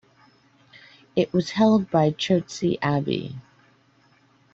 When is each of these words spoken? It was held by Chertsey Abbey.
It 1.15 1.31
was 1.31 1.51
held 1.51 1.91
by 1.91 2.09
Chertsey 2.09 2.79
Abbey. 2.81 3.35